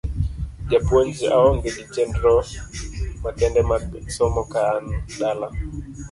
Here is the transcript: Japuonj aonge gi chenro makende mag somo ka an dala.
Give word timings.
Japuonj 0.69 1.19
aonge 1.35 1.69
gi 1.75 1.83
chenro 1.95 2.31
makende 3.23 3.61
mag 3.71 3.83
somo 4.17 4.41
ka 4.51 4.61
an 4.75 4.85
dala. 5.19 5.47